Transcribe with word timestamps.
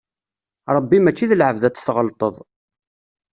Ṛebbi 0.75 0.97
mačči 0.99 1.25
d 1.29 1.31
lɛebd 1.35 1.63
ad 1.67 1.73
t-tɣellṭeḍ. 1.73 2.35